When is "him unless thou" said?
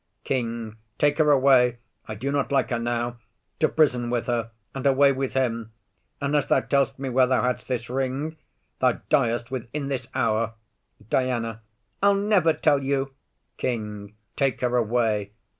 5.35-6.61